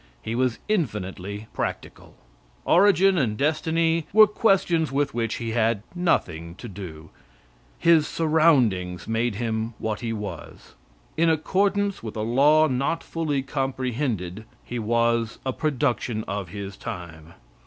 [0.23, 2.15] He was infinitely practical.
[2.65, 7.11] Origin and destiny were questions with which he had nothing to do.
[7.77, 10.73] His surroundings made him what he was.
[11.17, 17.33] In accordance with a law not fully comprehended, he was a production of his time.